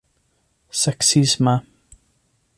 seksisma 0.81 1.55